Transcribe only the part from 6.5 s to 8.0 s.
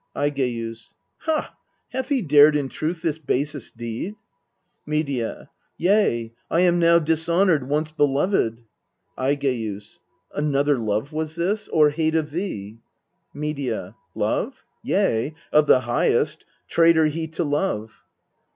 am now dishonoured, once